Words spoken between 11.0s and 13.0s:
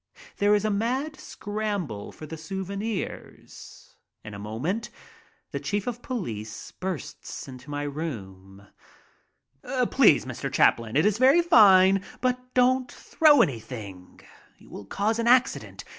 is very fine, but don't